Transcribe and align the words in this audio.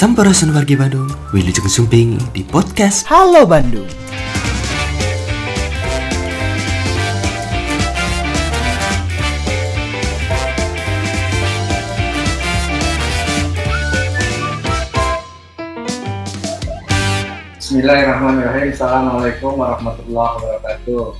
Sampurasun 0.00 0.56
wargi 0.56 0.80
Bandung, 0.80 1.12
Wilujeng 1.28 1.68
Sumping 1.68 2.16
di 2.32 2.40
podcast 2.40 3.04
Halo 3.04 3.44
Bandung. 3.44 3.84
Bismillahirrahmanirrahim. 17.60 18.72
Assalamualaikum 18.72 19.52
warahmatullahi 19.60 20.32
wabarakatuh. 20.40 21.12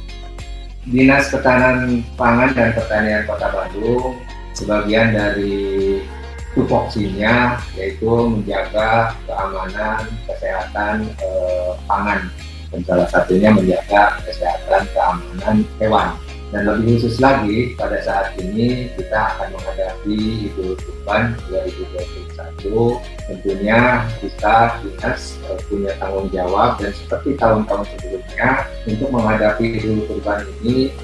Dinas 0.88 1.28
Ketahanan 1.28 2.00
Pangan 2.16 2.56
dan 2.56 2.72
Pertanian 2.72 3.28
Kota 3.28 3.52
Bandung 3.52 4.16
sebagian 4.56 5.12
dari 5.12 6.00
tupoksinya 6.70 7.59
yaitu 7.74 8.06
menjaga 8.06 9.11
keamanan 9.27 10.06
kesehatan 10.30 11.02
eh, 11.19 11.74
pangan. 11.91 12.30
Dan 12.70 12.87
salah 12.87 13.11
satunya 13.11 13.51
menjaga 13.51 14.23
kesehatan 14.23 14.87
keamanan 14.95 15.66
hewan. 15.83 16.14
Dan 16.55 16.66
lebih 16.66 16.98
khusus 16.98 17.19
lagi 17.19 17.75
pada 17.75 17.98
saat 18.06 18.38
ini 18.38 18.87
kita 18.95 19.19
akan 19.34 19.55
menghadapi 19.59 20.47
Idul 20.47 20.78
Kurban 20.78 21.34
2021 21.51 22.38
tentunya 23.27 24.06
kita 24.23 24.78
dinas 24.78 25.42
eh, 25.50 25.59
punya 25.66 25.91
tanggung 25.98 26.30
jawab 26.30 26.78
dan 26.78 26.95
seperti 26.95 27.34
tahun-tahun 27.34 27.87
sebelumnya 27.98 28.50
untuk 28.87 29.09
menghadapi 29.11 29.66
Idul 29.83 30.06
Kurban 30.06 30.47
ini 30.62 30.95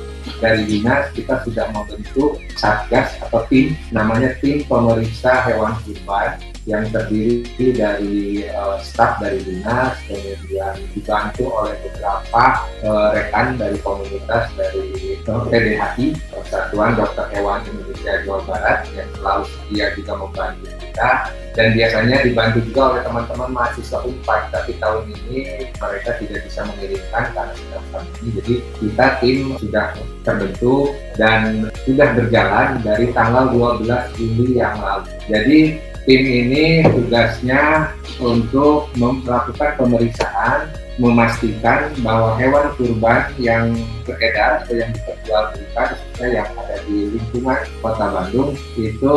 dari 0.42 0.66
dinas 0.66 1.10
kita 1.14 1.42
sudah 1.46 1.70
membentuk 1.70 2.42
satgas 2.58 3.16
atau 3.22 3.44
tim 3.48 3.76
namanya 3.94 4.34
tim 4.42 4.62
pemeriksa 4.66 5.44
hewan 5.46 5.74
kurban 5.84 6.38
yang 6.66 6.82
terdiri 6.90 7.70
dari 7.78 8.42
uh, 8.50 8.74
staf 8.82 9.22
dari 9.22 9.38
dinas 9.38 9.94
kemudian 10.10 10.74
dibantu 10.98 11.46
oleh 11.46 11.78
beberapa 11.78 12.44
uh, 12.82 13.14
rekan 13.14 13.54
dari 13.54 13.78
komunitas 13.86 14.50
dari 14.58 15.14
PDHI 15.22 16.18
Persatuan 16.34 16.98
Dokter 16.98 17.30
Hewan 17.30 17.62
Indonesia 17.70 18.18
Jawa 18.26 18.42
Barat 18.50 18.82
yang 18.98 19.06
selalu 19.14 19.44
setia 19.46 19.86
juga 19.94 20.12
membantu 20.18 20.66
kita. 20.82 21.10
Dan 21.56 21.72
biasanya 21.72 22.16
dibantu 22.20 22.58
juga 22.68 22.82
oleh 22.92 23.02
teman-teman 23.06 23.50
mahasiswa 23.56 23.98
UNPAD 24.04 24.42
tapi 24.52 24.72
tahun 24.76 25.08
ini 25.08 25.64
mereka 25.72 26.10
tidak 26.20 26.44
bisa 26.44 26.60
mengirimkan 26.68 27.24
karena 27.32 27.54
sedang 27.56 27.86
pandemi. 27.94 28.28
Jadi 28.36 28.54
kita 28.76 29.06
tim 29.24 29.38
sudah 29.56 29.86
terbentuk 30.20 30.92
dan 31.16 31.70
sudah 31.88 32.08
berjalan 32.12 32.68
dari 32.84 33.08
tanggal 33.16 33.56
12 33.56 33.88
Juli 34.20 34.60
yang 34.60 34.76
lalu. 34.84 35.08
Jadi 35.32 35.60
tim 36.06 36.22
ini 36.22 36.86
tugasnya 36.86 37.90
untuk 38.22 38.86
melakukan 38.94 39.74
pemeriksaan 39.74 40.70
memastikan 40.96 41.92
bahwa 42.00 42.38
hewan 42.40 42.72
kurban 42.78 43.28
yang 43.36 43.74
beredar 44.06 44.64
atau 44.64 44.80
yang 44.80 44.88
diperjualbelikan 44.96 45.86
khususnya 45.92 46.28
yang 46.40 46.48
ada 46.56 46.76
di 46.88 47.12
lingkungan 47.12 47.58
kota 47.84 48.06
Bandung 48.08 48.56
itu 48.80 49.14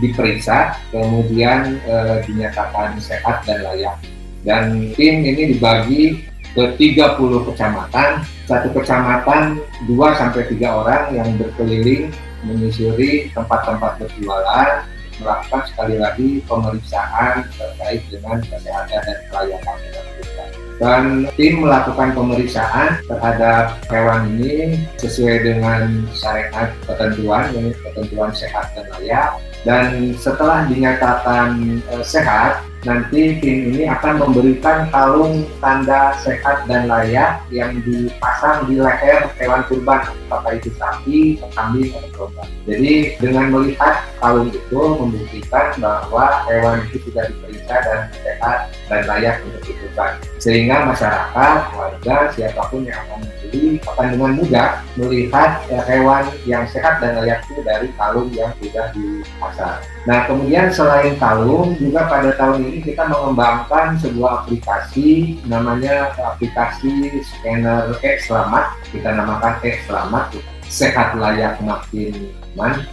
diperiksa 0.00 0.78
kemudian 0.94 1.82
e, 1.82 2.24
dinyatakan 2.24 2.96
sehat 3.02 3.44
dan 3.44 3.66
layak. 3.66 3.98
Dan 4.46 4.94
tim 4.96 5.26
ini 5.26 5.56
dibagi 5.56 6.24
ke 6.54 6.62
30 6.78 7.48
kecamatan. 7.52 8.22
Satu 8.44 8.68
kecamatan 8.76 9.56
2 9.88 10.20
sampai 10.20 10.46
3 10.46 10.62
orang 10.68 11.02
yang 11.16 11.28
berkeliling 11.40 12.12
menyusuri 12.44 13.32
tempat-tempat 13.32 14.04
berjualan 14.04 14.84
melakukan 15.20 15.62
sekali 15.70 15.96
lagi 16.00 16.28
pemeriksaan 16.46 17.46
terkait 17.54 18.02
dengan 18.10 18.38
kesehatan 18.42 19.00
dan 19.02 19.18
kelayakan 19.30 19.76
hewan 19.78 20.06
kurban. 20.18 20.50
Dan 20.74 21.04
tim 21.38 21.54
melakukan 21.62 22.10
pemeriksaan 22.18 22.98
terhadap 23.06 23.78
hewan 23.86 24.26
ini 24.34 24.82
sesuai 24.98 25.46
dengan 25.46 26.02
syariat 26.10 26.74
ketentuan, 26.82 27.46
ketentuan 27.54 28.30
sehat 28.34 28.74
dan 28.74 28.86
layak. 28.98 29.38
Dan 29.64 30.12
setelah 30.18 30.66
dinyatakan 30.68 31.80
e, 31.88 31.94
sehat, 32.04 32.66
nanti 32.84 33.40
tim 33.40 33.72
ini 33.72 33.88
akan 33.88 34.20
memberikan 34.20 34.92
kalung 34.92 35.48
tanda 35.58 36.12
sehat 36.20 36.68
dan 36.68 36.84
layak 36.84 37.40
yang 37.48 37.72
dipasang 37.80 38.68
di 38.68 38.76
leher 38.76 39.32
hewan 39.40 39.64
kurban 39.64 40.04
apakah 40.28 40.52
itu 40.56 40.70
sapi, 40.76 41.20
kambing 41.56 41.92
atau 41.96 42.28
domba. 42.28 42.44
Jadi 42.68 43.16
dengan 43.20 43.54
melihat 43.54 44.04
kalung 44.20 44.52
itu 44.52 44.80
membuktikan 45.00 45.72
bahwa 45.80 46.44
hewan 46.48 46.84
itu 46.90 47.08
sudah 47.08 47.24
diperiksa 47.30 47.76
dan 47.80 48.00
sehat 48.20 48.58
dan 48.92 49.00
layak 49.08 49.40
untuk 49.48 49.62
dikurban. 49.64 50.12
Sehingga 50.42 50.84
masyarakat, 50.84 51.56
warga, 51.72 52.16
siapa 52.36 52.62
pun 52.68 52.84
yang 52.84 53.00
akan 53.08 53.24
membeli 53.24 53.80
akan 53.80 54.06
dengan 54.12 54.32
mudah 54.36 54.68
melihat 55.00 55.50
eh, 55.72 55.84
hewan 55.88 56.24
yang 56.44 56.64
sehat 56.68 57.00
dan 57.00 57.16
layak 57.16 57.40
itu 57.48 57.62
dari 57.64 57.88
kalung 57.96 58.28
yang 58.34 58.52
sudah 58.60 58.92
dipasang. 58.92 59.80
Nah 60.04 60.28
kemudian 60.28 60.68
selain 60.68 61.16
kalung 61.16 61.72
juga 61.80 62.04
pada 62.04 62.36
tahun 62.36 62.68
ini 62.68 62.84
kita 62.84 63.08
mengembangkan 63.08 63.96
sebuah 63.96 64.44
aplikasi 64.44 65.40
namanya 65.48 66.12
aplikasi 66.20 67.08
scanner 67.24 67.96
X 68.04 68.28
Selamat. 68.28 68.76
Kita 68.92 69.16
namakan 69.16 69.56
X 69.64 69.88
Selamat. 69.88 70.36
Sehat 70.68 71.16
layak 71.16 71.56
makin 71.64 72.28
aman 72.56 72.84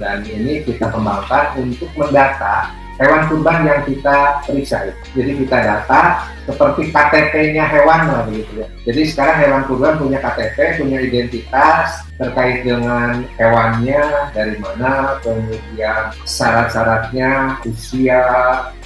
dan 0.00 0.24
ini 0.24 0.64
kita 0.64 0.88
kembangkan 0.88 1.54
untuk 1.60 1.90
mendata 1.94 2.72
hewan 3.00 3.22
kurban 3.26 3.66
yang 3.66 3.80
kita 3.82 4.44
periksa. 4.46 4.90
Jadi 5.14 5.32
kita 5.44 5.56
data 5.58 6.30
seperti 6.44 6.92
KTP-nya 6.92 7.64
hewan 7.66 8.00
lah 8.06 8.20
begitu 8.28 8.62
ya. 8.62 8.66
Jadi 8.86 9.02
sekarang 9.08 9.36
hewan 9.40 9.62
kurban 9.66 9.94
punya 9.98 10.18
KTP, 10.20 10.78
punya 10.78 10.98
identitas 11.00 12.04
terkait 12.14 12.62
dengan 12.62 13.26
hewannya 13.40 14.30
dari 14.30 14.54
mana, 14.62 15.18
kemudian 15.24 16.14
syarat-syaratnya, 16.22 17.58
usia, 17.66 18.22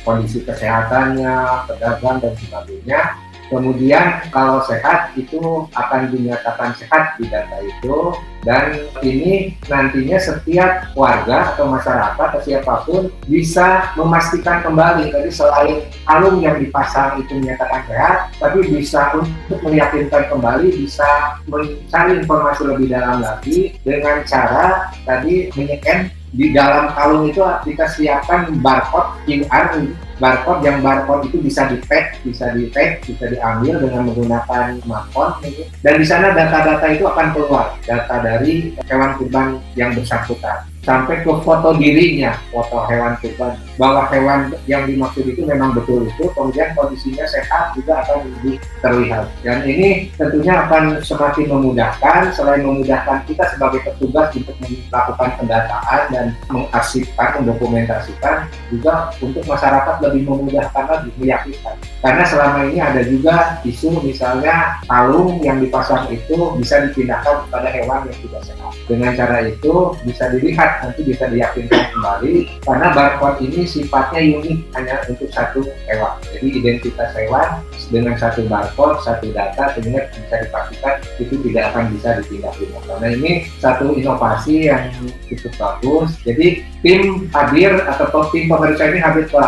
kondisi 0.06 0.40
kesehatannya, 0.46 1.68
pedagang 1.68 2.16
dan 2.24 2.32
sebagainya 2.40 3.00
Kemudian 3.48 4.28
kalau 4.28 4.60
sehat 4.68 5.16
itu 5.16 5.40
akan 5.72 6.12
dinyatakan 6.12 6.76
sehat 6.76 7.16
di 7.16 7.24
data 7.32 7.56
itu 7.64 8.12
dan 8.48 8.80
ini 9.04 9.52
nantinya 9.68 10.16
setiap 10.16 10.96
warga 10.96 11.52
atau 11.52 11.68
masyarakat 11.68 12.16
atau 12.16 12.40
siapa 12.40 12.80
pun 12.88 13.12
bisa 13.28 13.92
memastikan 13.92 14.64
kembali. 14.64 15.12
Tadi 15.12 15.28
selain 15.28 15.84
kalung 16.08 16.40
yang 16.40 16.56
dipasang 16.56 17.20
itu 17.20 17.36
menyatakan 17.36 17.84
sehat 17.84 18.32
tapi 18.40 18.64
bisa 18.72 19.12
untuk 19.20 19.60
meyakinkan 19.68 20.32
kembali 20.32 20.72
bisa 20.80 21.36
mencari 21.44 22.24
informasi 22.24 22.62
lebih 22.64 22.88
dalam 22.88 23.20
lagi 23.20 23.76
dengan 23.84 24.24
cara 24.24 24.96
tadi 25.04 25.52
menyekan 25.52 26.08
di 26.32 26.48
dalam 26.56 26.88
kalung 26.96 27.28
itu 27.28 27.44
kita 27.68 27.84
siapkan 27.84 28.48
barcode 28.64 29.12
QR 29.28 29.76
barcode 30.18 30.66
yang 30.66 30.78
barcode 30.82 31.30
itu 31.30 31.38
bisa 31.38 31.70
di 31.70 31.78
pack, 31.86 32.18
bisa 32.26 32.50
di 32.52 32.66
pack, 32.70 33.06
bisa 33.06 33.30
diambil 33.30 33.78
dengan 33.86 34.10
menggunakan 34.10 34.78
smartphone. 34.82 35.32
Dan 35.80 35.94
di 36.02 36.06
sana 36.06 36.34
data-data 36.34 36.86
itu 36.90 37.06
akan 37.06 37.26
keluar. 37.32 37.78
Data 37.86 38.14
dari 38.18 38.37
hewan 38.86 39.10
kurban 39.18 39.48
yang 39.74 39.90
bersangkutan 39.94 40.62
sampai 40.88 41.20
ke 41.20 41.32
foto 41.44 41.76
dirinya, 41.76 42.32
foto 42.48 42.88
hewan 42.88 43.12
kurban 43.20 43.60
bahwa 43.76 44.08
hewan 44.08 44.48
yang 44.64 44.88
dimaksud 44.88 45.28
itu 45.28 45.44
memang 45.44 45.76
betul 45.76 46.08
itu, 46.08 46.32
kemudian 46.32 46.72
kondisinya 46.72 47.28
sehat 47.28 47.76
juga 47.76 48.00
akan 48.08 48.24
lebih 48.24 48.56
terlihat. 48.80 49.28
Dan 49.44 49.68
ini 49.68 50.08
tentunya 50.16 50.64
akan 50.64 51.04
semakin 51.04 51.46
memudahkan, 51.52 52.32
selain 52.32 52.64
memudahkan 52.64 53.28
kita 53.28 53.44
sebagai 53.52 53.84
petugas 53.84 54.32
untuk 54.32 54.56
melakukan 54.64 55.30
pendataan 55.36 56.00
dan 56.08 56.26
mengarsipkan, 56.48 57.28
mendokumentasikan, 57.44 58.48
juga 58.72 59.12
untuk 59.20 59.44
masyarakat 59.44 59.94
lebih 60.08 60.22
memudahkan 60.24 60.84
lagi, 60.88 61.10
meyakinkan. 61.20 61.76
Karena 62.00 62.24
selama 62.24 62.58
ini 62.64 62.78
ada 62.80 63.02
juga 63.04 63.60
isu 63.62 64.00
misalnya 64.00 64.80
kalung 64.88 65.38
yang 65.44 65.60
dipasang 65.60 66.08
itu 66.08 66.56
bisa 66.56 66.80
dipindahkan 66.88 67.44
kepada 67.46 67.68
hewan 67.74 68.08
yang 68.08 68.18
tidak 68.24 68.42
sehat. 68.48 68.72
Dengan 68.88 69.10
cara 69.14 69.38
itu 69.44 69.74
bisa 70.02 70.24
dilihat 70.32 70.77
nanti 70.84 71.00
bisa 71.06 71.24
diyakinkan 71.30 71.82
kembali 71.94 72.34
karena 72.62 72.86
barcode 72.94 73.38
ini 73.44 73.60
sifatnya 73.64 74.20
unik 74.38 74.58
hanya 74.76 74.94
untuk 75.08 75.30
satu 75.30 75.60
hewan. 75.86 76.14
Jadi 76.30 76.46
identitas 76.62 77.10
hewan 77.14 77.62
dengan 77.88 78.14
satu 78.20 78.44
barcode, 78.46 79.00
satu 79.02 79.26
data 79.32 79.72
sehingga 79.74 80.06
bisa 80.12 80.34
dipastikan 80.44 80.94
itu 81.16 81.34
tidak 81.48 81.64
akan 81.72 81.84
bisa 81.96 82.08
dipindah-pindah. 82.22 82.82
Karena 82.84 83.08
ini 83.14 83.30
satu 83.58 83.96
inovasi 83.96 84.68
yang 84.68 84.92
cukup 85.28 85.52
bagus. 85.56 86.14
Jadi 86.22 86.62
tim 86.84 87.26
hadir 87.32 87.82
atau 87.88 88.22
tim 88.30 88.46
pemeriksa 88.46 88.92
ini 88.92 88.98
hadir 89.02 89.24
ke 89.26 89.38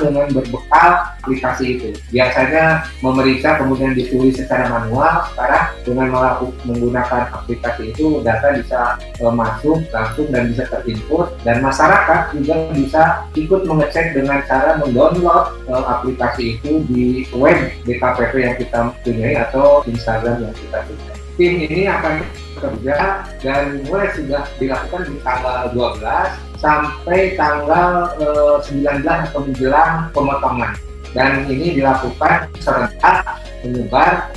dengan 0.00 0.26
berbekal 0.32 0.90
aplikasi 1.20 1.76
itu. 1.76 1.88
Biasanya 2.10 2.88
memeriksa 3.04 3.60
kemudian 3.60 3.92
ditulis 3.92 4.40
secara 4.40 4.72
manual, 4.72 5.28
sekarang 5.32 5.64
dengan 5.84 6.08
melakukan 6.16 6.56
menggunakan 6.64 7.22
aplikasi 7.30 7.92
itu 7.92 8.24
data 8.24 8.56
bisa 8.56 8.96
e, 9.20 9.24
masuk 9.28 9.78
langsung 9.92 10.26
dan 10.32 10.48
bisa 10.48 10.64
terinput 10.68 11.32
dan 11.44 11.60
masyarakat 11.60 12.20
juga 12.36 12.54
bisa 12.72 13.02
ikut 13.36 13.62
mengecek 13.68 14.16
dengan 14.16 14.40
cara 14.48 14.80
mendownload 14.80 15.60
e, 15.68 15.72
aplikasi 15.76 16.42
itu 16.58 16.72
di 16.88 17.28
web 17.36 17.70
DKPP 17.84 18.32
yang 18.40 18.56
kita 18.56 18.80
punyai 19.04 19.36
atau 19.36 19.84
Instagram 19.84 20.48
yang 20.48 20.54
kita 20.56 20.78
punyai. 20.88 21.18
Tim 21.38 21.52
ini 21.56 21.88
akan 21.88 22.20
bekerja 22.60 23.24
dan 23.40 23.80
mulai 23.88 24.12
sudah 24.12 24.44
dilakukan 24.60 25.08
di 25.08 25.16
tanggal 25.24 25.72
12 25.72 26.60
sampai 26.60 27.32
tanggal 27.40 28.12
eh, 28.20 28.56
19 28.68 29.00
atau 29.08 29.40
menjelang 29.48 30.12
pemotongan 30.12 30.76
dan 31.10 31.46
ini 31.50 31.78
dilakukan 31.78 32.50
serentak 32.58 33.29
menyebar 33.64 34.32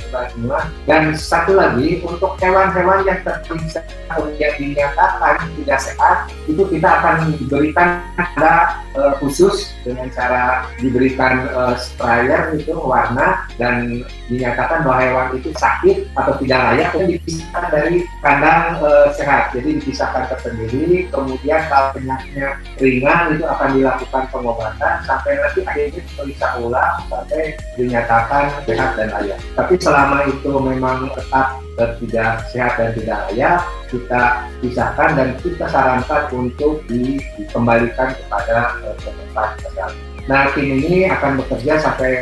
dan 0.84 1.16
satu 1.16 1.56
lagi 1.56 2.04
untuk 2.04 2.36
hewan-hewan 2.38 3.04
yang 3.08 3.20
terperiksa 3.24 3.80
kemudian 4.12 4.52
dinyatakan 4.60 5.48
tidak 5.60 5.80
sehat 5.80 6.16
itu 6.44 6.62
kita 6.68 6.88
akan 6.88 7.32
diberikan 7.40 8.04
ada 8.20 8.84
uh, 8.94 9.12
khusus 9.18 9.74
dengan 9.82 10.08
cara 10.12 10.68
diberikan 10.78 11.48
uh, 11.52 11.74
sprayer 11.76 12.54
itu 12.56 12.72
warna 12.76 13.48
dan 13.56 14.04
dinyatakan 14.28 14.84
bahwa 14.84 15.00
hewan 15.04 15.28
itu 15.36 15.50
sakit 15.56 16.08
atau 16.16 16.32
tidak 16.40 16.60
layak 16.72 16.88
dan 16.96 17.04
dipisahkan 17.12 17.64
dari 17.68 17.98
kandang 18.24 18.64
uh, 18.80 19.08
sehat. 19.12 19.52
Jadi 19.52 19.80
dipisahkan 19.80 20.24
tersendiri 20.32 21.08
kemudian 21.12 21.60
kalau 21.68 21.92
penyakitnya 21.92 22.56
ringan 22.80 23.36
itu 23.36 23.44
akan 23.44 23.68
dilakukan 23.76 24.22
pengobatan 24.32 24.94
sampai 25.04 25.32
nanti 25.36 25.60
akhirnya 25.64 26.00
diperiksa 26.00 26.46
ulang 26.60 26.94
sampai 27.12 27.42
dinyatakan 27.76 28.44
sehat 28.64 28.90
dan 28.96 29.08
layak. 29.20 29.38
Tapi 29.54 29.74
selama 29.78 30.18
itu 30.26 30.50
memang 30.50 31.10
tetap 31.14 31.62
tidak 31.98 32.46
sehat 32.50 32.72
dan 32.78 32.90
tidak 32.94 33.18
layak, 33.30 33.60
kita 33.90 34.22
pisahkan 34.62 35.10
dan 35.18 35.28
kita 35.42 35.66
sarankan 35.66 36.22
untuk 36.34 36.82
dikembalikan 36.86 38.14
kepada 38.14 38.78
tempat 39.02 39.48
kesehatan. 39.62 40.14
Nah, 40.24 40.48
tim 40.56 40.80
ini 40.80 41.04
akan 41.04 41.36
bekerja 41.44 41.84
sampai 41.84 42.12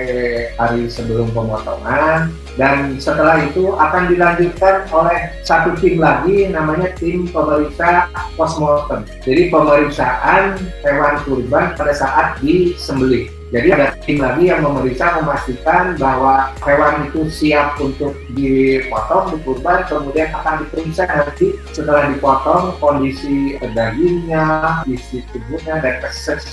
hari 0.58 0.90
sebelum 0.90 1.30
pemotongan 1.30 2.34
dan 2.58 2.98
setelah 2.98 3.38
itu 3.46 3.78
akan 3.78 4.10
dilanjutkan 4.10 4.90
oleh 4.90 5.30
satu 5.46 5.78
tim 5.78 6.02
lagi 6.02 6.50
namanya 6.50 6.90
tim 6.98 7.30
pemeriksa 7.30 8.10
postmortem. 8.34 9.06
Jadi 9.22 9.54
pemeriksaan 9.54 10.58
hewan 10.82 11.14
kurban 11.22 11.78
pada 11.78 11.94
saat 11.94 12.42
disembelih. 12.42 13.30
Jadi 13.54 13.68
ada 13.70 13.94
tim 14.02 14.18
lagi 14.18 14.50
yang 14.50 14.66
memeriksa 14.66 15.22
memastikan 15.22 15.94
bahwa 15.96 16.50
hewan 16.62 17.06
itu 17.06 17.26
siap 17.30 17.78
untuk 17.78 18.14
dipotong, 18.34 19.34
dikurban, 19.36 19.86
kemudian 19.86 20.28
akan 20.34 20.66
diperiksa 20.66 21.06
nanti. 21.06 21.54
Setelah 21.70 22.10
dipotong 22.12 22.76
kondisi 22.78 23.56
dagingnya, 23.72 24.82
isi 24.90 25.22
tubuhnya, 25.30 25.80
dan 25.80 26.02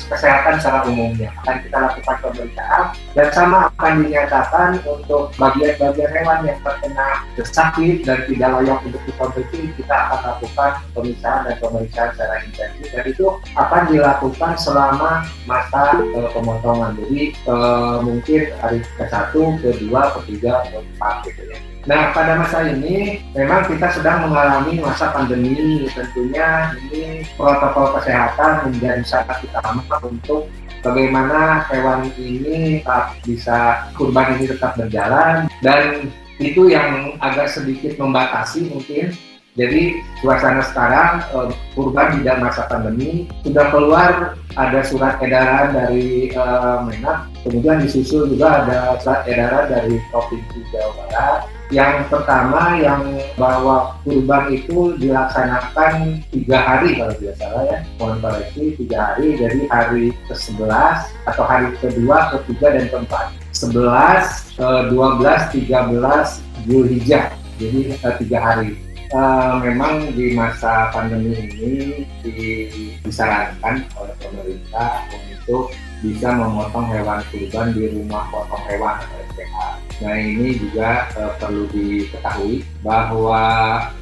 kesehatan 0.09 0.61
secara 0.61 0.85
umumnya. 0.87 1.33
Akan 1.43 1.61
kita 1.65 1.77
lakukan 1.77 2.17
pemeriksaan 2.21 2.83
dan 3.17 3.27
sama 3.33 3.73
akan 3.77 4.05
dinyatakan 4.05 4.69
untuk 4.85 5.33
bagian-bagian 5.35 6.11
hewan 6.13 6.39
yang 6.45 6.59
terkena 6.61 7.25
sakit 7.39 8.05
dan 8.05 8.23
tidak 8.29 8.49
layak 8.61 8.79
untuk 8.85 9.01
dikonsumsi 9.09 9.73
kita 9.75 9.95
akan 9.95 10.19
lakukan 10.31 10.71
pemeriksaan 10.93 11.39
dan 11.47 11.55
pemeriksaan 11.59 12.09
secara 12.13 12.35
intensif. 12.45 12.87
Dan 12.93 13.03
itu 13.09 13.25
akan 13.57 13.81
dilakukan 13.89 14.51
selama 14.59 15.11
masa 15.43 15.97
uh, 15.99 16.29
pemotongan. 16.31 16.95
Jadi 17.05 17.33
uh, 17.47 18.03
mungkin 18.03 18.51
hari 18.59 18.83
ke-1, 18.97 19.31
ke-2, 19.35 19.91
ke-3, 19.93 20.43
ke-4 20.43 21.01
gitu 21.29 21.41
ya. 21.47 21.57
Nah, 21.87 22.11
pada 22.11 22.35
masa 22.35 22.67
ini 22.67 23.23
memang 23.31 23.63
kita 23.65 23.87
sedang 23.95 24.27
mengalami 24.27 24.83
masa 24.83 25.15
pandemi. 25.15 25.87
Tentunya 25.87 26.75
ini 26.91 27.23
protokol 27.39 27.95
kesehatan 27.97 28.67
menjadi 28.67 29.03
sangat 29.07 29.47
utama 29.47 29.81
untuk 30.03 30.51
bagaimana 30.83 31.63
hewan 31.71 32.11
ini 32.19 32.83
tetap 32.83 33.15
bisa 33.23 33.57
kurban 33.95 34.35
ini 34.39 34.51
tetap 34.51 34.75
berjalan 34.79 35.47
dan 35.59 36.07
itu 36.39 36.71
yang 36.71 37.19
agak 37.19 37.51
sedikit 37.51 37.99
membatasi 37.99 38.71
mungkin 38.71 39.11
jadi 39.57 39.97
suasana 40.21 40.61
sekarang 40.61 41.25
uh, 41.33 41.49
kurban 41.73 42.21
tidak 42.21 42.37
masa 42.37 42.69
pandemi 42.69 43.25
sudah 43.41 43.65
keluar 43.73 44.37
ada 44.53 44.79
surat 44.85 45.17
edaran 45.25 45.73
dari 45.73 46.29
uh, 46.37 46.85
Menak, 46.85 47.25
kemudian 47.41 47.81
disusul 47.81 48.29
juga 48.29 48.61
ada 48.61 49.01
surat 49.01 49.25
edaran 49.25 49.65
dari 49.65 49.97
Provinsi 50.13 50.59
Jawa 50.69 50.93
Barat. 51.01 51.39
Yang 51.69 52.09
pertama 52.09 52.81
yang 52.81 53.01
bahwa 53.37 53.93
kurban 54.01 54.49
itu 54.49 54.97
dilaksanakan 54.97 56.17
tiga 56.33 56.57
hari 56.57 56.97
kalau 56.97 57.13
tidak 57.21 57.35
salah 57.37 57.63
ya, 57.69 57.79
mohon 58.01 58.17
koreksi 58.25 58.73
tiga 58.73 58.97
hari, 59.13 59.37
jadi 59.37 59.59
hari 59.69 60.05
ke-11 60.25 60.97
atau 61.29 61.43
hari 61.45 61.69
kedua, 61.77 62.33
ketiga 62.37 62.73
dan 62.73 62.85
keempat. 62.89 63.25
11, 63.53 64.57
12, 64.57 64.97
13 64.97 66.65
Zulhijjah, 66.65 67.25
jadi 67.61 67.79
tiga 68.17 68.39
hari 68.41 68.88
uh, 69.13 69.61
memang 69.61 70.13
di 70.13 70.33
masa 70.33 70.89
pandemi 70.93 71.33
ini 71.33 72.05
disarankan 72.21 73.85
oleh 73.97 74.15
pemerintah 74.21 75.05
untuk 75.09 75.73
bisa 75.99 76.31
memotong 76.31 76.87
hewan 76.87 77.19
kurban 77.27 77.75
di 77.75 77.91
rumah 77.91 78.23
potong 78.31 78.63
hewan 78.71 78.95
atau 79.03 79.19
RPH. 79.19 79.55
Nah 79.99 80.15
ini 80.15 80.55
juga 80.55 81.11
uh, 81.19 81.35
perlu 81.35 81.67
diketahui 81.75 82.63
bahwa 82.79 83.43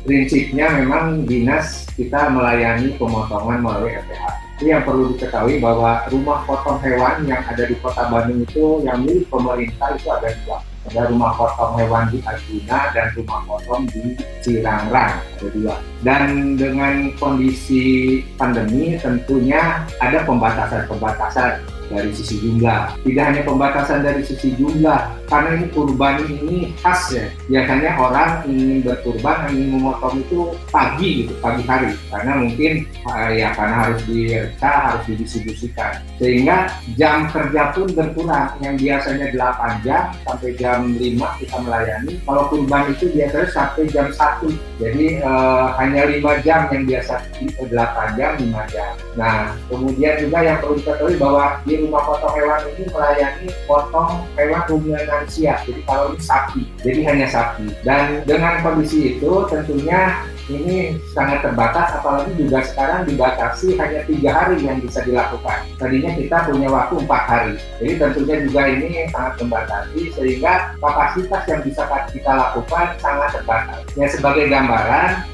prinsipnya 0.06 0.78
memang 0.78 1.26
dinas 1.26 1.90
kita 1.98 2.30
melayani 2.30 2.94
pemotongan 3.02 3.66
melalui 3.66 3.98
RPH. 3.98 4.26
Ini 4.58 4.70
yang 4.74 4.84
perlu 4.86 5.14
diketahui 5.14 5.62
bahwa 5.62 6.06
rumah 6.10 6.42
potong 6.46 6.82
hewan 6.82 7.26
yang 7.26 7.42
ada 7.46 7.66
di 7.66 7.78
kota 7.78 8.10
Bandung 8.10 8.42
itu 8.46 8.82
yang 8.86 9.06
milik 9.06 9.30
pemerintah 9.30 9.94
itu 9.94 10.08
ada 10.10 10.30
dua 10.46 10.58
ada 10.88 11.12
rumah 11.12 11.36
potong 11.36 11.76
hewan 11.76 12.08
di 12.10 12.24
Arjuna 12.24 12.96
dan 12.96 13.12
rumah 13.20 13.44
potong 13.44 13.84
di 13.92 14.16
Cirangrang 14.40 15.20
ada 15.20 15.48
dua. 15.52 15.76
Dan 16.02 16.56
dengan 16.56 17.12
kondisi 17.20 18.20
pandemi 18.40 18.96
tentunya 18.96 19.84
ada 20.00 20.24
pembatasan-pembatasan 20.24 21.77
dari 21.88 22.12
sisi 22.12 22.36
jumlah. 22.44 23.00
Tidak 23.04 23.24
hanya 23.24 23.42
pembatasan 23.44 24.04
dari 24.04 24.22
sisi 24.24 24.54
jumlah, 24.60 25.18
karena 25.28 25.60
ini 25.60 25.68
kurban 25.72 26.24
ini 26.24 26.72
khas 26.80 27.12
ya. 27.12 27.26
Biasanya 27.52 28.00
orang 28.00 28.32
ingin 28.48 28.80
berkurban, 28.84 29.52
ingin 29.52 29.80
memotong 29.80 30.24
itu 30.24 30.56
pagi 30.72 31.10
gitu, 31.24 31.34
pagi 31.44 31.64
hari. 31.68 31.92
Karena 32.12 32.32
mungkin 32.40 32.74
eh, 32.88 33.30
ya 33.44 33.52
karena 33.56 33.76
harus 33.88 34.02
direka, 34.08 34.72
harus 34.92 35.04
didistribusikan. 35.08 36.00
Sehingga 36.20 36.72
jam 36.96 37.28
kerja 37.32 37.72
pun 37.76 37.88
berkurang. 37.92 38.56
Yang 38.64 38.76
biasanya 38.84 39.28
8 39.36 39.86
jam 39.86 40.04
sampai 40.24 40.52
jam 40.56 40.80
5 40.96 41.40
kita 41.44 41.58
melayani. 41.60 42.14
Kalau 42.24 42.44
kurban 42.52 42.84
itu 42.92 43.06
biasanya 43.12 43.48
sampai 43.52 43.84
jam 43.92 44.08
1. 44.12 44.48
Jadi 44.80 45.06
eh, 45.24 45.68
hanya 45.76 46.02
5 46.08 46.46
jam 46.46 46.72
yang 46.72 46.84
biasa 46.88 47.14
8 47.60 48.18
jam, 48.20 48.32
5 48.40 48.74
jam. 48.74 48.92
Nah, 49.18 49.58
kemudian 49.68 50.14
juga 50.22 50.40
yang 50.46 50.58
perlu 50.62 50.78
diketahui 50.78 51.16
bahwa 51.18 51.58
di 51.66 51.76
rumah 51.86 52.02
potong 52.08 52.34
hewan 52.34 52.60
ini 52.74 52.84
melayani 52.90 53.48
potong 53.70 54.26
hewan 54.34 54.62
rumian 54.66 55.04
lansia. 55.06 55.60
Jadi 55.68 55.82
kalau 55.86 56.16
ini 56.16 56.22
sapi, 56.24 56.62
jadi 56.82 57.02
hanya 57.06 57.28
sapi. 57.30 57.68
Dan 57.86 58.26
dengan 58.26 58.66
kondisi 58.66 59.18
itu 59.18 59.32
tentunya 59.52 60.26
ini 60.48 60.96
sangat 61.12 61.44
terbatas 61.44 61.92
apalagi 62.00 62.32
juga 62.40 62.64
sekarang 62.64 63.04
dibatasi 63.04 63.76
hanya 63.76 64.00
tiga 64.08 64.32
hari 64.32 64.64
yang 64.64 64.80
bisa 64.80 65.04
dilakukan 65.04 65.68
tadinya 65.76 66.12
kita 66.16 66.38
punya 66.48 66.68
waktu 66.72 66.96
empat 67.04 67.24
hari 67.28 67.54
jadi 67.84 67.94
tentunya 68.00 68.36
juga 68.48 68.62
ini 68.72 68.88
sangat 69.12 69.34
membatasi 69.44 70.02
sehingga 70.16 70.54
kapasitas 70.80 71.44
yang 71.52 71.62
bisa 71.68 71.84
kita 72.16 72.32
lakukan 72.32 72.86
sangat 73.04 73.30
terbatas 73.36 73.82
ya 74.00 74.08
sebagai 74.08 74.48
gambaran 74.48 75.28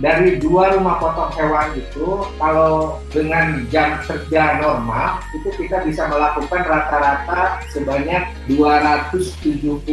dari 0.00 0.40
dua 0.40 0.72
rumah 0.76 0.96
potong 0.96 1.32
hewan 1.36 1.76
itu 1.76 2.24
kalau 2.40 2.96
dengan 3.12 3.62
jam 3.68 4.00
kerja 4.08 4.58
normal 4.62 5.20
itu 5.36 5.48
kita 5.60 5.84
bisa 5.84 6.08
melakukan 6.08 6.62
rata-rata 6.64 7.60
sebanyak 7.70 8.24
272 8.48 9.84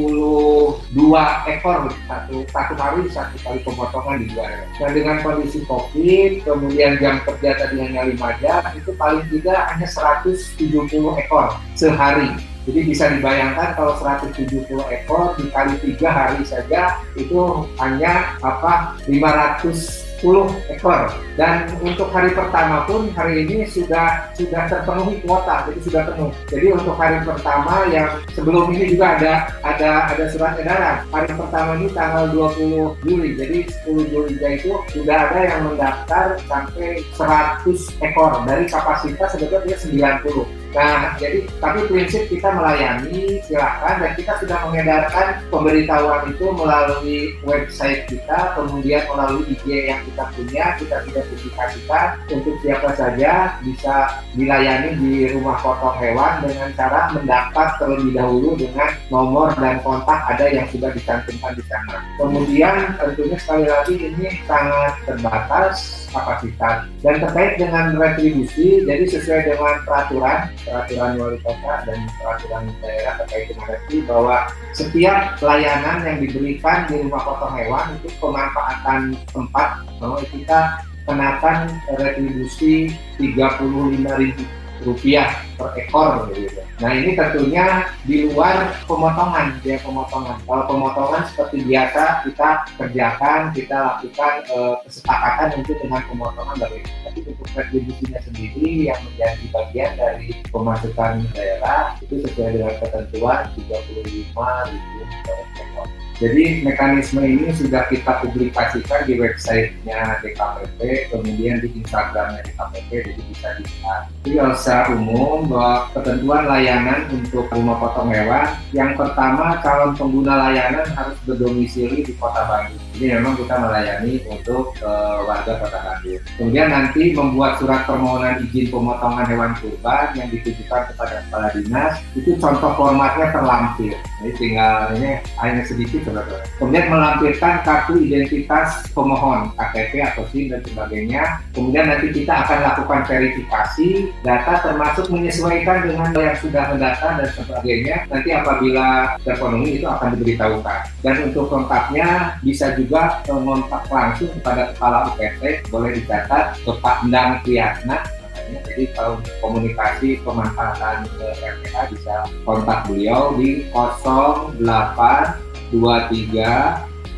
ekor 1.52 1.80
satu 2.08 2.36
satu 2.50 2.74
hari 2.80 3.02
satu 3.12 3.36
kali 3.44 3.60
pemotongan 3.62 4.24
di 4.24 4.28
dua 4.32 4.48
Nah 4.78 4.90
dengan 4.94 5.18
kondisi 5.26 5.60
COVID, 5.66 6.46
kemudian 6.46 7.02
jam 7.02 7.20
kerja 7.26 7.58
tadi 7.58 7.76
hanya 7.82 8.08
5 8.08 8.42
jam, 8.42 8.62
itu 8.78 8.92
paling 8.96 9.26
tidak 9.28 9.60
hanya 9.74 9.88
170 9.90 11.20
ekor 11.20 11.48
sehari. 11.74 12.32
Jadi 12.68 12.80
bisa 12.84 13.08
dibayangkan 13.16 13.80
kalau 13.80 13.96
170 13.96 14.68
ekor 14.92 15.40
dikali 15.40 15.76
tiga 15.80 16.10
hari 16.12 16.44
saja 16.44 17.00
itu 17.16 17.64
hanya 17.80 18.36
apa 18.44 19.00
500 19.08 20.08
10 20.22 20.50
ekor. 20.74 21.14
Dan 21.38 21.70
untuk 21.86 22.10
hari 22.10 22.34
pertama 22.34 22.90
pun 22.90 23.14
hari 23.14 23.46
ini 23.46 23.70
sudah 23.70 24.34
sudah 24.34 24.66
terpenuhi 24.66 25.22
kuota 25.22 25.70
jadi 25.70 25.80
sudah 25.86 26.02
penuh. 26.10 26.32
Jadi 26.50 26.68
untuk 26.74 26.98
hari 26.98 27.22
pertama 27.22 27.86
yang 27.94 28.10
sebelum 28.34 28.74
ini 28.74 28.98
juga 28.98 29.18
ada 29.22 29.34
ada 29.62 30.10
ada 30.10 30.26
surat 30.34 30.58
edaran. 30.58 31.06
Hari 31.14 31.30
pertama 31.38 31.78
ini 31.78 31.88
tanggal 31.94 32.34
20 32.34 32.98
Juli 33.06 33.30
jadi 33.38 33.58
10 33.86 34.10
Juli 34.10 34.34
itu 34.42 34.74
sudah 34.90 35.18
ada 35.30 35.40
yang 35.46 35.60
mendaftar 35.70 36.26
sampai 36.50 37.06
100 37.14 38.02
ekor. 38.02 38.32
Dari 38.50 38.66
kapasitas 38.66 39.38
sebetulnya 39.38 39.78
90 39.78 40.67
Nah, 40.78 41.18
jadi 41.18 41.42
tapi 41.58 41.90
prinsip 41.90 42.30
kita 42.30 42.54
melayani 42.54 43.42
silakan 43.50 43.98
dan 43.98 44.12
kita 44.14 44.38
sudah 44.38 44.58
mengedarkan 44.70 45.42
pemberitahuan 45.50 46.30
itu 46.30 46.46
melalui 46.54 47.34
website 47.42 48.06
kita, 48.06 48.54
kemudian 48.54 49.02
melalui 49.10 49.42
IG 49.58 49.90
yang 49.90 50.06
kita 50.06 50.30
punya, 50.38 50.66
kita 50.78 51.02
sudah 51.10 51.24
publikasikan 51.34 52.08
untuk 52.30 52.56
siapa 52.62 52.94
saja 52.94 53.58
bisa 53.66 54.22
dilayani 54.38 54.94
di 55.02 55.34
rumah 55.34 55.58
potong 55.66 55.98
hewan 55.98 56.46
dengan 56.46 56.70
cara 56.78 57.10
mendaftar 57.10 57.68
terlebih 57.82 58.14
dahulu 58.14 58.54
dengan 58.54 58.94
nomor 59.10 59.50
dan 59.58 59.82
kontak 59.82 60.30
ada 60.30 60.46
yang 60.46 60.70
sudah 60.70 60.94
dicantumkan 60.94 61.58
di 61.58 61.64
sana. 61.66 62.06
Kemudian 62.22 62.94
tentunya 63.02 63.38
sekali 63.42 63.66
lagi 63.66 63.96
ini 63.98 64.30
sangat 64.46 64.94
terbatas 65.10 66.06
kapasitas 66.12 66.88
dan 67.04 67.16
terkait 67.20 67.54
dengan 67.60 67.94
retribusi 67.96 68.84
jadi 68.88 69.06
sesuai 69.06 69.42
dengan 69.54 69.76
peraturan 69.84 70.40
peraturan 70.68 71.16
wali 71.16 71.40
kota 71.42 71.74
dan 71.88 72.00
peraturan 72.20 72.64
daerah 72.84 73.14
terkait 73.24 73.50
dengan 73.50 73.66
retribusi 73.72 73.98
bahwa 74.04 74.38
setiap 74.76 75.18
pelayanan 75.40 75.98
yang 76.04 76.18
diberikan 76.22 76.78
di 76.92 76.96
rumah 77.02 77.22
potong 77.24 77.56
hewan 77.56 77.86
itu 77.98 78.10
pemanfaatan 78.20 79.02
tempat. 79.32 79.70
Bahwa 79.98 80.20
kita 80.28 80.60
kenakan 81.08 81.72
retribusi 81.96 82.92
35.000 83.16 84.67
rupiah 84.86 85.42
per 85.58 85.74
ekor 85.78 86.30
gitu. 86.34 86.62
Nah 86.78 86.94
ini 86.94 87.18
tentunya 87.18 87.90
di 88.06 88.30
luar 88.30 88.78
pemotongan, 88.86 89.58
ya 89.66 89.82
pemotongan. 89.82 90.38
Kalau 90.46 90.64
pemotongan 90.70 91.26
seperti 91.34 91.66
biasa 91.66 92.22
kita 92.30 92.50
kerjakan, 92.78 93.50
kita 93.58 93.78
lakukan 93.98 94.34
e, 94.46 94.58
kesepakatan 94.86 95.50
untuk 95.58 95.78
dengan 95.82 96.02
pemotongan 96.06 96.56
bagaimana. 96.62 96.98
Tapi 97.10 97.20
untuk 97.26 97.48
retribusinya 97.58 98.20
sendiri 98.22 98.94
yang 98.94 99.00
menjadi 99.02 99.44
bagian 99.50 99.92
dari 99.98 100.30
pemasukan 100.54 101.26
daerah 101.34 101.98
itu 101.98 102.22
sesuai 102.22 102.62
dengan 102.62 102.76
ketentuan 102.78 103.50
35 103.58 104.70
ribu 104.70 105.02
per 105.26 105.40
ekor. 105.58 106.07
Jadi 106.18 106.66
mekanisme 106.66 107.22
ini 107.22 107.54
sudah 107.54 107.86
kita 107.94 108.26
publikasikan 108.26 109.06
di 109.06 109.22
websitenya 109.22 110.18
DKPP, 110.26 111.14
kemudian 111.14 111.62
di 111.62 111.70
Instagramnya 111.78 112.42
DKPP, 112.42 112.90
jadi 113.06 113.22
bisa 113.30 113.48
dilihat. 113.62 114.02
Jadi 114.26 114.36
secara 114.58 114.98
umum 114.98 115.46
bahwa 115.46 115.94
ketentuan 115.94 116.50
layanan 116.50 117.06
untuk 117.14 117.46
rumah 117.54 117.78
potong 117.78 118.10
hewan, 118.10 118.50
yang 118.74 118.98
pertama 118.98 119.62
calon 119.62 119.94
pengguna 119.94 120.50
layanan 120.50 120.90
harus 120.98 121.18
berdomisili 121.30 122.02
di 122.02 122.14
Kota 122.18 122.50
Bandung. 122.50 122.82
Jadi 122.98 123.14
memang 123.14 123.38
kita 123.38 123.56
melayani 123.62 124.14
untuk 124.26 124.74
uh, 124.82 125.22
warga 125.22 125.54
Kota 125.62 125.80
Bandung. 125.86 126.22
Kemudian 126.42 126.68
nanti 126.74 127.14
membuat 127.14 127.62
surat 127.62 127.86
permohonan 127.86 128.42
izin 128.50 128.74
pemotongan 128.74 129.30
hewan 129.30 129.54
kurban 129.62 130.18
yang 130.18 130.34
ditujukan 130.34 130.82
kepada 130.90 131.22
kepala 131.30 131.54
dinas, 131.54 132.02
itu 132.18 132.34
contoh 132.42 132.74
formatnya 132.74 133.30
terlampir. 133.30 133.94
Jadi 134.18 134.32
tinggal 134.34 134.98
ini 134.98 135.22
hanya 135.38 135.62
sedikit 135.62 136.10
Kemudian 136.58 136.90
melampirkan 136.90 137.62
kartu 137.62 138.02
identitas 138.02 138.90
pemohon, 138.90 139.54
KTP 139.54 140.02
atau 140.02 140.26
SIM 140.34 140.50
dan 140.50 140.62
sebagainya. 140.66 141.22
Kemudian 141.54 141.86
nanti 141.86 142.10
kita 142.10 142.34
akan 142.34 142.60
lakukan 142.66 143.02
verifikasi 143.06 144.10
data 144.26 144.54
termasuk 144.66 145.06
menyesuaikan 145.14 145.86
dengan 145.86 146.10
yang 146.18 146.38
sudah 146.42 146.64
mendata 146.74 147.08
dan 147.22 147.30
sebagainya. 147.30 147.96
Nanti 148.10 148.30
apabila 148.34 149.18
terpenuhi 149.22 149.78
itu 149.78 149.86
akan 149.86 150.18
diberitahukan. 150.18 150.80
Dan 151.06 151.16
untuk 151.30 151.46
kontaknya 151.54 152.40
bisa 152.42 152.74
juga 152.74 153.22
mengontak 153.30 153.86
langsung 153.94 154.34
kepada 154.42 154.74
kepala 154.74 155.14
UPT, 155.14 155.70
boleh 155.70 155.94
dicatat 155.94 156.58
ke 156.66 156.72
Pak 156.82 157.06
Endang 157.06 157.38
Priyatna 157.46 158.17
lainnya 158.48 158.63
jadi 158.63 158.88
kalau 158.96 159.20
komunikasi 159.44 160.24
pemanfaatan 160.24 161.04
ke 161.20 161.27
RPA 161.44 161.92
bisa 161.92 162.24
kontak 162.48 162.88
beliau 162.88 163.36
di 163.36 163.68
0823 163.75 165.75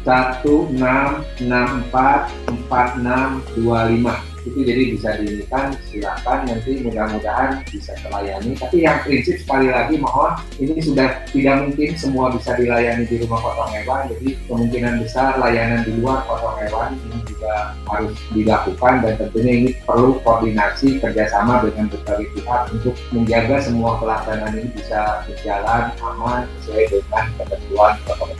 1664 0.01 2.57
4625 2.65 4.28
itu 4.47 4.59
jadi 4.63 4.83
bisa 4.95 5.09
diinginkan 5.19 5.65
silakan. 5.91 6.39
Nanti 6.47 6.71
mudah-mudahan 6.81 7.61
bisa 7.67 7.91
terlayani. 7.99 8.55
Tapi 8.55 8.77
yang 8.87 8.97
prinsip 9.03 9.37
sekali 9.43 9.67
lagi 9.67 9.99
mohon 9.99 10.39
ini 10.57 10.79
sudah 10.79 11.27
tidak 11.29 11.55
mungkin 11.67 11.89
semua 11.99 12.31
bisa 12.31 12.55
dilayani 12.55 13.03
di 13.03 13.15
rumah 13.23 13.39
potong 13.43 13.71
hewan. 13.75 14.07
Jadi 14.15 14.39
kemungkinan 14.47 14.93
besar 15.03 15.35
layanan 15.37 15.83
di 15.83 15.91
luar 15.99 16.23
potong 16.23 16.57
hewan 16.63 16.95
ini 16.95 17.19
juga 17.27 17.75
harus 17.91 18.15
dilakukan. 18.31 18.93
Dan 19.03 19.13
tentunya 19.19 19.53
ini 19.59 19.69
perlu 19.83 20.17
koordinasi 20.23 21.03
kerjasama 21.03 21.61
dengan 21.67 21.91
berbagai 21.91 22.27
pihak 22.39 22.61
untuk 22.71 22.95
menjaga 23.11 23.57
semua 23.59 23.99
pelaksanaan 23.99 24.55
ini 24.55 24.71
bisa 24.71 25.27
berjalan 25.27 25.91
aman 25.99 26.47
sesuai 26.63 26.83
dengan 26.87 27.25
ketentuan 27.35 27.93
protokol. 28.07 28.38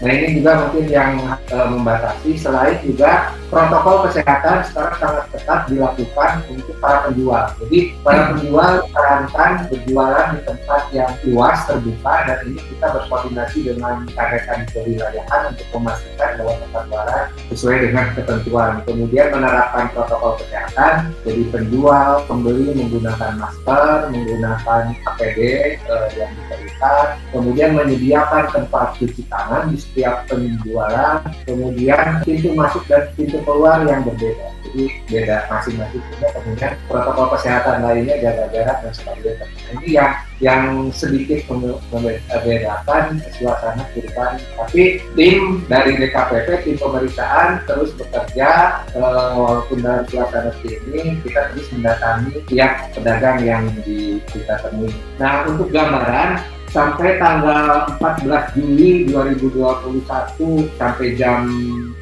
Nah 0.00 0.10
ini 0.16 0.40
juga 0.40 0.64
mungkin 0.64 0.84
yang 0.88 1.12
e, 1.50 1.56
membatasi 1.56 2.30
selain 2.40 2.80
juga 2.80 3.36
protokol 3.52 4.08
kesehatan 4.08 4.62
sekarang 4.70 4.96
sangat 4.96 5.24
ketat 5.34 5.60
dilakukan 5.68 6.32
untuk 6.48 6.76
para 6.78 7.10
penjual. 7.10 7.44
Jadi 7.66 7.78
para 8.00 8.32
penjual 8.32 8.72
sarankan 8.94 9.52
berjualan 9.68 10.26
di 10.32 10.40
tempat 10.46 10.82
yang 10.94 11.12
luas 11.26 11.58
terbuka 11.66 12.14
dan 12.30 12.38
ini 12.46 12.60
kita 12.62 12.86
berkoordinasi 12.94 13.58
dengan 13.74 14.06
rekan 14.14 14.60
kewilayahan 14.70 15.42
untuk 15.52 15.66
memastikan 15.76 16.30
bahwa 16.38 16.54
tempat 16.62 16.82
jualan 16.88 17.24
sesuai 17.50 17.76
dengan 17.90 18.06
ketentuan. 18.14 18.72
Kemudian 18.86 19.26
menerapkan 19.34 19.84
protokol 19.92 20.38
kesehatan, 20.40 21.10
jadi 21.26 21.42
penjual, 21.50 22.22
pembeli 22.30 22.72
menggunakan 22.78 23.32
masker, 23.36 24.14
menggunakan 24.14 24.82
APD 25.10 25.38
eh, 25.82 26.08
yang 26.14 26.30
diberikan, 26.38 27.18
kemudian 27.34 27.70
menyediakan 27.74 28.44
tempat 28.54 28.94
cuci 28.96 29.26
tangan 29.26 29.39
di 29.70 29.76
setiap 29.78 30.26
penjualan, 30.26 31.22
kemudian 31.46 32.22
pintu 32.26 32.52
masuk 32.52 32.84
dan 32.86 33.08
pintu 33.14 33.40
keluar 33.44 33.82
yang 33.86 34.04
berbeda. 34.04 34.46
Jadi 34.70 34.84
beda 35.10 35.36
masing-masing. 35.50 36.02
Punya 36.02 36.28
kemudian 36.36 36.72
protokol 36.86 37.26
kesehatan 37.34 37.82
lainnya 37.82 38.16
jaga 38.22 38.44
jarak 38.52 38.78
dan 38.84 38.92
sebagainya. 38.94 39.46
Ini 39.70 39.88
yang 39.90 40.12
yang 40.40 40.88
sedikit 40.88 41.44
membedakan 41.52 43.20
suasana 43.36 43.84
kurban 43.92 44.40
tapi 44.56 44.96
tim 45.12 45.60
dari 45.68 46.00
DKPP 46.00 46.64
tim 46.64 46.76
pemeriksaan 46.80 47.60
terus 47.68 47.92
bekerja 47.92 48.80
uh, 48.96 49.36
walaupun 49.36 49.84
dalam 49.84 50.08
suasana 50.08 50.48
ini 50.64 51.20
kita 51.20 51.52
terus 51.52 51.68
mendatangi 51.76 52.40
pihak 52.48 52.88
pedagang 52.96 53.44
yang 53.44 53.68
di, 53.84 54.24
kita 54.32 54.56
temui. 54.64 54.88
Nah 55.20 55.44
untuk 55.44 55.68
gambaran 55.68 56.40
sampai 56.70 57.18
tanggal 57.18 57.98
14 57.98 58.54
Juli 58.54 59.10
2021 59.10 60.70
sampai 60.78 61.18
jam 61.18 61.50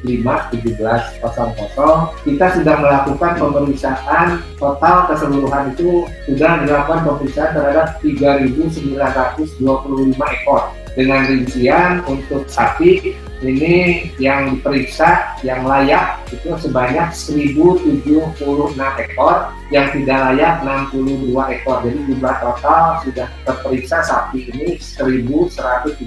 5.17.00 0.05 1.19
kita 2.23 2.45
sudah 2.55 2.75
melakukan 2.79 3.31
pemeriksaan. 3.35 4.39
Total 4.55 5.09
keseluruhan 5.09 5.73
itu 5.75 6.05
sudah 6.29 6.63
dilakukan 6.63 6.99
pemeriksaan 7.03 7.51
terhadap 7.57 7.99
3.925 7.99 9.57
ekor. 10.15 10.61
Dengan 10.97 11.21
rincian 11.29 12.01
untuk 12.09 12.49
sapi 12.49 13.13
ini 13.39 14.11
yang 14.19 14.59
diperiksa 14.59 15.39
yang 15.47 15.63
layak 15.63 16.19
itu 16.27 16.51
sebanyak 16.59 17.07
1076 17.15 18.35
ekor 18.75 19.35
yang 19.71 19.87
tidak 19.95 20.19
layak 20.33 20.53
62 20.91 21.31
ekor. 21.55 21.77
Jadi 21.87 21.99
jumlah 22.09 22.35
total 22.43 22.99
sudah 23.07 23.27
terperiksa 23.47 24.03
sapi 24.03 24.51
ini 24.51 24.75
1138 24.75 26.03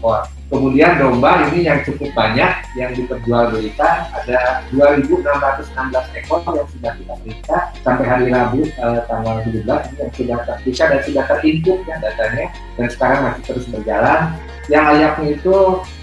ekor. 0.00 0.20
Kemudian 0.46 1.02
domba 1.02 1.42
ini 1.50 1.66
yang 1.66 1.82
cukup 1.82 2.06
banyak 2.14 2.62
yang 2.78 2.94
diperjualbelikan 2.94 4.06
ada 4.14 4.62
2616 4.70 5.74
ekor 6.22 6.38
yang 6.54 6.68
sudah 6.70 6.92
kita 6.94 7.14
periksa. 7.18 7.56
Sampai 7.82 8.06
hari 8.06 8.30
Rabu 8.30 8.62
eh, 8.62 9.00
tanggal 9.10 9.42
17 9.42 9.66
ini 9.66 9.96
yang 9.98 10.12
sudah 10.14 10.38
terperiksa 10.46 10.84
dan 10.86 11.00
sudah 11.02 11.24
terinput 11.26 11.78
ya 11.90 11.98
datanya. 11.98 12.46
Dan 12.78 12.86
sekarang 12.86 13.20
masih 13.26 13.42
terus 13.42 13.66
berjalan 13.74 14.38
yang 14.66 14.84
layaknya 14.90 15.38
itu 15.38 15.56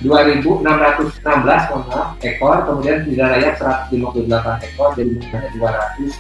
2.616 0.08 0.64
maaf, 1.24 2.16
ekor, 2.24 2.64
kemudian 2.64 3.04
tidak 3.04 3.28
layak 3.36 3.54
158 3.92 4.68
ekor, 4.72 4.90
jadi 4.96 5.12
jumlahnya 5.20 5.50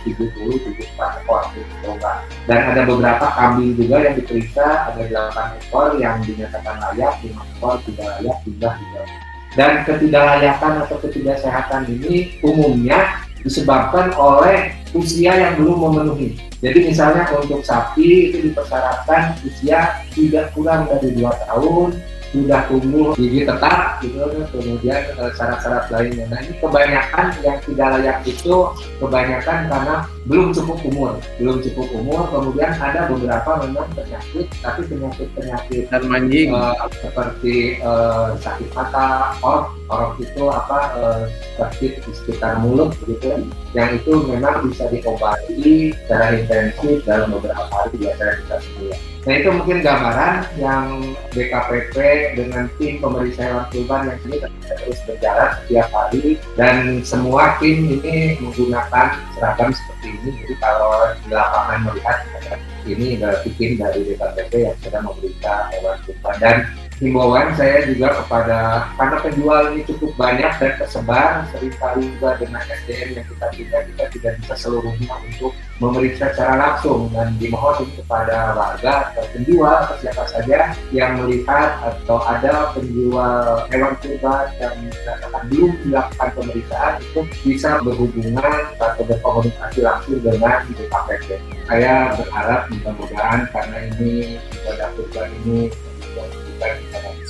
277 0.03 0.75
ekor 1.23 1.41
domba. 1.83 2.13
Dan 2.43 2.59
ada 2.75 2.81
beberapa 2.83 3.27
kambing 3.31 3.79
juga 3.79 3.95
yang 4.03 4.15
diperiksa, 4.19 4.91
ada 4.91 5.03
8 5.07 5.59
ekor 5.63 5.95
yang 5.95 6.19
dinyatakan 6.23 6.75
layak, 6.91 7.15
5 7.23 7.31
ekor 7.31 7.75
tidak 7.87 8.07
layak, 8.19 8.37
jumlah 8.43 8.73
juga. 8.75 9.01
Dan 9.53 9.71
ketidaklayakan 9.85 10.73
atau 10.83 10.97
ketidaksehatan 10.97 11.85
ini 11.85 12.41
umumnya 12.41 13.21
disebabkan 13.45 14.15
oleh 14.15 14.73
usia 14.95 15.35
yang 15.35 15.53
belum 15.59 15.77
memenuhi. 15.91 16.39
Jadi 16.63 16.79
misalnya 16.87 17.27
untuk 17.35 17.59
sapi 17.59 18.31
itu 18.31 18.49
dipersyaratkan 18.49 19.35
usia 19.43 19.99
tidak 20.15 20.55
kurang 20.55 20.87
dari 20.87 21.11
dua 21.11 21.35
tahun, 21.43 21.99
sudah 22.33 22.65
tumbuh 22.65 23.13
gigi 23.13 23.45
tetap 23.45 24.01
gitu. 24.01 24.25
Kemudian 24.49 24.99
eh, 25.13 25.31
syarat-syarat 25.37 25.85
lainnya. 25.93 26.25
Nah 26.33 26.41
ini 26.41 26.53
kebanyakan 26.57 27.27
yang 27.45 27.57
tidak 27.61 27.87
layak 27.95 28.17
itu 28.25 28.55
kebanyakan 28.97 29.57
karena 29.69 29.95
belum 30.25 30.49
cukup 30.51 30.77
umur. 30.89 31.11
Belum 31.37 31.61
cukup 31.61 31.87
umur 31.93 32.21
kemudian 32.33 32.73
ada 32.81 33.05
beberapa 33.07 33.63
memang 33.63 33.87
penyakit 33.93 34.49
tapi 34.59 34.81
penyakit 34.89 35.27
penyakit 35.37 35.83
dan 35.93 36.01
manjing 36.09 36.49
uh, 36.51 36.73
seperti 36.97 37.77
uh, 37.85 38.33
sakit 38.41 38.69
mata 38.73 39.37
orok 39.45 39.69
orok 39.93 40.11
itu 40.17 40.43
apa 40.49 40.79
uh, 40.97 41.23
sakit 41.59 42.01
di 42.01 42.11
sekitar 42.17 42.57
mulut 42.63 42.95
begitu 43.03 43.45
yang 43.77 43.93
itu 43.93 44.11
memang 44.25 44.65
bisa 44.69 44.89
diobati 44.89 45.93
secara 46.05 46.33
intensif 46.37 47.05
dalam 47.05 47.29
beberapa 47.37 47.63
hari 47.69 47.93
biasanya 48.01 48.33
kita 48.41 48.55
sebulan 48.57 49.12
Nah 49.23 49.33
itu 49.39 49.49
mungkin 49.55 49.79
gambaran 49.79 50.51
yang 50.59 51.15
BKPP 51.31 51.95
dengan 52.35 52.67
tim 52.75 52.99
pemeriksa 52.99 53.47
hewan 53.47 53.65
kurban 53.71 54.11
yang 54.11 54.19
ini 54.27 54.37
terus 54.67 54.99
berjalan 55.07 55.49
setiap 55.63 55.87
hari 55.95 56.35
dan 56.59 56.99
semua 57.07 57.55
tim 57.63 57.87
ini 57.87 58.35
menggunakan 58.43 59.15
seragam 59.31 59.71
seperti 59.71 60.07
ini. 60.11 60.29
Jadi 60.43 60.55
kalau 60.59 60.91
di 61.23 61.31
lapangan 61.31 61.79
melihat 61.87 62.17
ini 62.83 63.15
berarti 63.15 63.49
tim 63.55 63.79
dari 63.79 63.99
BKPP 64.11 64.53
yang 64.59 64.77
sedang 64.83 65.07
memeriksa 65.07 65.71
hewan 65.71 65.95
kurban 66.03 66.35
dan 66.43 66.55
himbauan 67.03 67.51
saya 67.59 67.83
juga 67.83 68.15
kepada 68.23 68.87
karena 68.95 69.17
penjual 69.19 69.61
ini 69.75 69.83
cukup 69.83 70.11
banyak 70.15 70.51
dan 70.55 70.71
tersebar 70.79 71.43
sering 71.51 71.75
kali 71.75 72.07
juga 72.15 72.39
dengan 72.39 72.63
SDM 72.63 73.19
yang 73.19 73.25
kita 73.27 73.45
punya 73.51 73.79
kita 73.91 74.03
tidak 74.15 74.33
bisa 74.39 74.55
seluruhnya 74.55 75.11
untuk 75.19 75.51
memeriksa 75.83 76.31
secara 76.31 76.55
langsung 76.55 77.11
dan 77.11 77.35
dimohon 77.35 77.83
kepada 77.99 78.55
warga 78.55 79.11
atau 79.11 79.25
penjual 79.35 79.75
atau 79.83 79.99
siapa 79.99 80.23
saja 80.31 80.71
yang 80.95 81.19
melihat 81.19 81.75
atau 81.83 82.23
ada 82.23 82.71
penjual 82.71 83.67
hewan 83.67 83.93
kurban 83.99 84.47
yang 84.63 84.75
dikatakan 84.87 85.43
belum 85.51 85.71
dilakukan 85.83 86.29
pemeriksaan 86.39 86.93
itu 87.03 87.21
bisa 87.43 87.83
berhubungan 87.83 88.59
atau 88.79 89.03
berkomunikasi 89.03 89.79
langsung 89.83 90.23
dengan 90.23 90.63
BKPP. 90.71 91.27
Saya 91.67 92.15
berharap 92.15 92.71
mudah-mudahan 92.71 93.39
karena 93.51 93.77
ini 93.91 94.39
ibadah 94.63 94.89
kurban 94.95 95.27
ini 95.43 95.67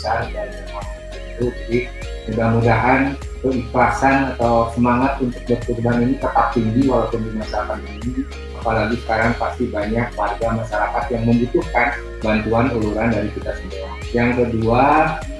besar 0.03 0.27
dan 0.35 0.51
memang 0.51 0.87
itu. 1.15 1.47
Jadi 1.47 1.79
mudah-mudahan 2.27 3.01
keikhlasan 3.39 4.35
atau 4.35 4.67
semangat 4.75 5.15
untuk 5.23 5.39
berkurban 5.47 6.03
ini 6.03 6.19
tetap 6.19 6.51
tinggi 6.51 6.91
walaupun 6.91 7.23
di 7.23 7.31
masa 7.39 7.63
pandemi. 7.63 8.27
Apalagi 8.59 8.99
sekarang 9.07 9.31
pasti 9.39 9.63
banyak 9.71 10.11
warga 10.19 10.47
masyarakat 10.59 11.03
yang 11.07 11.23
membutuhkan 11.23 11.87
bantuan 12.23 12.71
uluran 12.71 13.11
dari 13.11 13.29
kita 13.35 13.51
semua. 13.59 13.91
Yang 14.13 14.31
kedua, 14.45 14.85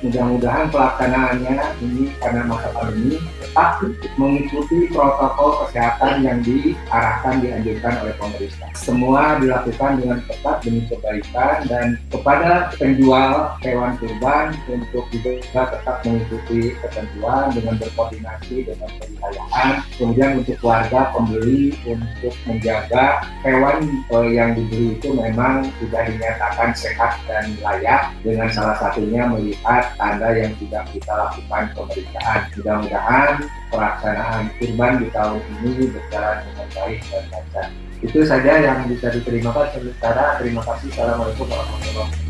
mudah-mudahan 0.03 0.67
pelaksanaannya 0.73 1.55
ini 1.79 2.11
karena 2.19 2.41
masa 2.43 2.67
pandemi 2.75 3.21
tetap 3.39 3.85
mengikuti 4.17 4.89
protokol 4.89 5.63
kesehatan 5.63 6.25
yang 6.25 6.41
diarahkan 6.41 7.37
dianjurkan 7.39 7.93
oleh 8.01 8.13
pemerintah. 8.17 8.69
Semua 8.73 9.37
dilakukan 9.37 10.01
dengan 10.01 10.19
ketat 10.25 10.57
demi 10.65 10.81
kebaikan 10.89 11.55
dan 11.69 11.85
kepada 12.09 12.73
penjual 12.75 13.53
hewan 13.61 13.93
kurban 14.01 14.57
untuk 14.65 15.05
juga 15.13 15.31
tetap 15.53 16.01
mengikuti 16.01 16.73
ketentuan 16.81 17.53
dengan 17.53 17.77
berkoordinasi 17.77 18.65
dengan 18.65 18.89
penyayaan. 18.97 19.85
Kemudian 20.01 20.41
untuk 20.41 20.57
warga 20.65 21.13
pembeli 21.13 21.77
untuk 21.85 22.33
menjaga 22.49 23.21
hewan 23.45 23.85
eh, 24.09 24.29
yang 24.33 24.57
dibeli 24.57 24.97
itu 24.97 25.13
memang 25.13 25.69
sudah 25.77 26.01
dinyatakan 26.09 26.72
sehat 26.73 27.21
dan 27.29 27.53
layak 27.61 28.11
dengan 28.25 28.49
salah 28.49 28.75
satunya 28.77 29.25
melihat 29.29 29.93
tanda 29.95 30.29
yang 30.33 30.51
sudah 30.57 30.83
kita 30.89 31.13
lakukan 31.13 31.63
pemeriksaan. 31.73 32.39
Mudah-mudahan 32.57 33.31
pelaksanaan 33.71 34.43
kurban 34.59 34.93
di 35.01 35.07
tahun 35.13 35.41
ini 35.61 35.89
berjalan 35.89 36.37
dengan 36.45 36.67
baik 36.75 36.99
dan 37.09 37.23
lancar. 37.31 37.67
Itu 38.03 38.19
saja 38.27 38.53
yang 38.59 38.85
bisa 38.91 39.07
diterima 39.15 39.55
Sementara 39.71 40.35
terima 40.41 40.61
kasih. 40.65 40.91
Assalamualaikum 40.91 41.47
warahmatullahi 41.47 41.95
wabarakatuh. 41.95 42.22